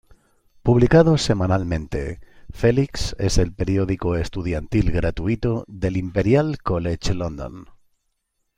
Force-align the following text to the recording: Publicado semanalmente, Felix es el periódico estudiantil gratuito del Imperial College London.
Publicado 0.63 1.19
semanalmente, 1.19 2.21
Felix 2.51 3.15
es 3.19 3.37
el 3.37 3.53
periódico 3.53 4.15
estudiantil 4.15 4.91
gratuito 4.91 5.63
del 5.67 5.95
Imperial 5.95 6.57
College 6.63 7.13
London. 7.13 7.69